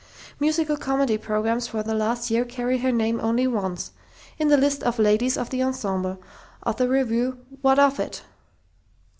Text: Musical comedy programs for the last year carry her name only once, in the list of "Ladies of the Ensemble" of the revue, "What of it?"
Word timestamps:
Musical 0.39 0.77
comedy 0.77 1.15
programs 1.15 1.67
for 1.67 1.83
the 1.83 1.93
last 1.93 2.31
year 2.31 2.43
carry 2.43 2.79
her 2.79 2.91
name 2.91 3.19
only 3.21 3.45
once, 3.45 3.91
in 4.39 4.47
the 4.47 4.57
list 4.57 4.81
of 4.81 4.97
"Ladies 4.97 5.37
of 5.37 5.51
the 5.51 5.61
Ensemble" 5.61 6.19
of 6.63 6.77
the 6.77 6.87
revue, 6.87 7.37
"What 7.61 7.77
of 7.77 7.99
it?" 7.99 8.23